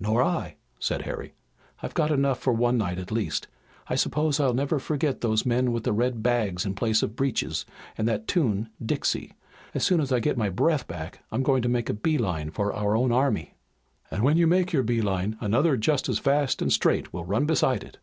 "Nor 0.00 0.20
I," 0.20 0.56
said 0.80 1.02
Harry. 1.02 1.36
"I've 1.80 1.94
got 1.94 2.10
enough 2.10 2.40
for 2.40 2.52
one 2.52 2.76
night 2.76 2.98
at 2.98 3.12
least. 3.12 3.46
I 3.86 3.94
suppose 3.94 4.40
I'll 4.40 4.52
never 4.52 4.80
forget 4.80 5.20
those 5.20 5.46
men 5.46 5.70
with 5.70 5.84
the 5.84 5.92
red 5.92 6.24
bags 6.24 6.66
in 6.66 6.74
place 6.74 7.04
of 7.04 7.14
breeches, 7.14 7.64
and 7.96 8.08
that 8.08 8.26
tune, 8.26 8.68
'Dixie.' 8.84 9.32
As 9.74 9.84
soon 9.84 10.00
as 10.00 10.10
I 10.10 10.18
get 10.18 10.36
my 10.36 10.48
breath 10.50 10.88
back 10.88 11.20
I'm 11.30 11.44
going 11.44 11.62
to 11.62 11.68
make 11.68 11.88
a 11.88 11.94
bee 11.94 12.18
line 12.18 12.50
for 12.50 12.72
our 12.74 12.96
own 12.96 13.12
army." 13.12 13.54
"And 14.10 14.24
when 14.24 14.36
you 14.36 14.48
make 14.48 14.72
your 14.72 14.82
bee 14.82 15.02
line 15.02 15.36
another 15.40 15.76
just 15.76 16.08
as 16.08 16.18
fast 16.18 16.60
and 16.60 16.72
straight 16.72 17.12
will 17.12 17.24
run 17.24 17.44
beside 17.46 17.84
it." 17.84 17.98